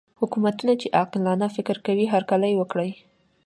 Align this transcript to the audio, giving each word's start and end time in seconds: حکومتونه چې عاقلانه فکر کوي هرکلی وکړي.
حکومتونه 0.19 0.73
چې 0.81 0.93
عاقلانه 0.99 1.47
فکر 1.55 1.77
کوي 1.87 2.05
هرکلی 2.13 2.53
وکړي. 2.57 2.91